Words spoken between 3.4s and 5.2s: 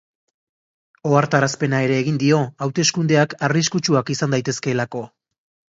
arriskutsuak izan daitezkeelako.